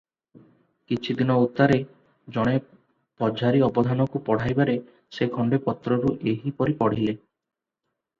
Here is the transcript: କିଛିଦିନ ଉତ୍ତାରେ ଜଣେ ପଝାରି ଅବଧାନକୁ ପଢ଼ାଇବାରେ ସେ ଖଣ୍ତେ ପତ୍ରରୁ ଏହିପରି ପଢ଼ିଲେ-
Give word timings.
କିଛିଦିନ 0.91 1.33
ଉତ୍ତାରେ 1.41 1.75
ଜଣେ 2.37 2.53
ପଝାରି 3.23 3.61
ଅବଧାନକୁ 3.67 4.21
ପଢ଼ାଇବାରେ 4.31 4.79
ସେ 5.19 5.29
ଖଣ୍ତେ 5.35 5.61
ପତ୍ରରୁ 5.67 6.15
ଏହିପରି 6.33 6.75
ପଢ଼ିଲେ- 6.81 7.17